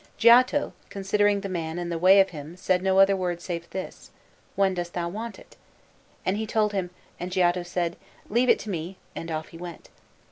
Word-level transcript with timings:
Giotto, 0.17 0.73
considering 0.89 1.41
the 1.41 1.47
man 1.47 1.77
and 1.77 1.91
the 1.91 1.99
way 1.99 2.19
of 2.19 2.31
him, 2.31 2.57
said 2.57 2.81
no 2.81 2.97
other 2.97 3.15
word 3.15 3.39
save 3.39 3.69
this, 3.69 4.09
'When 4.55 4.73
dost 4.73 4.93
thou 4.93 5.07
want 5.09 5.37
it?' 5.37 5.55
And 6.25 6.37
he 6.37 6.47
told 6.47 6.73
him; 6.73 6.89
and 7.19 7.31
Giotto 7.31 7.61
said, 7.61 7.97
'Leave 8.27 8.49
it 8.49 8.57
to 8.61 8.71
me'; 8.71 8.97
and 9.15 9.29
off 9.29 9.49
he 9.49 9.59
went. 9.59 9.89